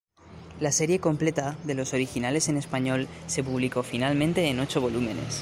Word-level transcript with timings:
La 0.59 0.71
serie 0.71 0.97
completa, 0.99 1.59
de 1.63 1.75
los 1.75 1.93
originales 1.93 2.49
en 2.49 2.57
español, 2.57 3.07
se 3.27 3.43
publicó 3.43 3.83
finalmente 3.83 4.47
en 4.49 4.59
ocho 4.59 4.81
volúmenes. 4.81 5.39